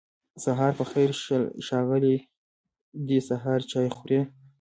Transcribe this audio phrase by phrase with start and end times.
[0.43, 1.09] سهار پخير
[1.65, 2.17] ښاغلی
[3.07, 4.19] دی سهار چای خوری